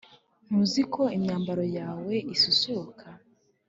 [0.45, 3.07] Ntuzi ko imyambaro yawe isusuruka